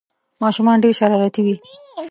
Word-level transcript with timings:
ماشومان 0.41 0.77
ډېر 0.83 0.93
شرارتي 0.99 1.41
وي 1.45 1.55